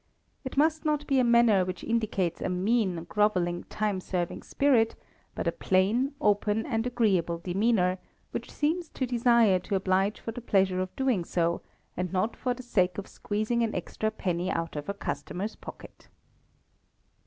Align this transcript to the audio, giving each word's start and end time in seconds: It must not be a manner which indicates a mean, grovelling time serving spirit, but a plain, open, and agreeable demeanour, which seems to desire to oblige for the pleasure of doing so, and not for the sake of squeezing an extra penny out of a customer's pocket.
It 0.43 0.57
must 0.57 0.83
not 0.83 1.05
be 1.05 1.19
a 1.19 1.23
manner 1.23 1.63
which 1.63 1.83
indicates 1.83 2.41
a 2.41 2.49
mean, 2.49 3.03
grovelling 3.03 3.65
time 3.65 4.01
serving 4.01 4.41
spirit, 4.41 4.95
but 5.35 5.45
a 5.45 5.51
plain, 5.51 6.15
open, 6.19 6.65
and 6.65 6.87
agreeable 6.87 7.37
demeanour, 7.37 7.99
which 8.31 8.49
seems 8.49 8.89
to 8.89 9.05
desire 9.05 9.59
to 9.59 9.75
oblige 9.75 10.19
for 10.19 10.31
the 10.31 10.41
pleasure 10.41 10.79
of 10.81 10.95
doing 10.95 11.23
so, 11.23 11.61
and 11.95 12.11
not 12.11 12.35
for 12.35 12.55
the 12.55 12.63
sake 12.63 12.97
of 12.97 13.05
squeezing 13.07 13.61
an 13.61 13.75
extra 13.75 14.09
penny 14.09 14.49
out 14.49 14.75
of 14.75 14.89
a 14.89 14.95
customer's 14.95 15.55
pocket. 15.55 16.07